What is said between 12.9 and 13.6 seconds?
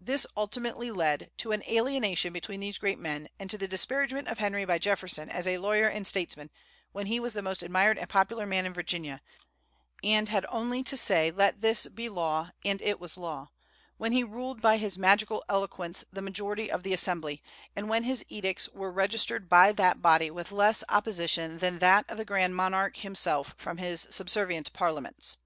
was law,